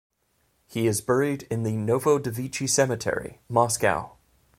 [0.65, 4.13] He is buried in the Novodevichy Cemetery, Moscow.